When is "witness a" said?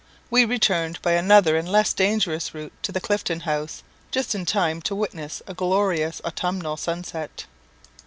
4.95-5.53